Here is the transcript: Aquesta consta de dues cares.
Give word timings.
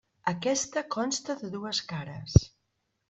Aquesta 0.29 0.83
consta 0.95 1.37
de 1.43 1.49
dues 1.59 1.83
cares. 1.93 2.39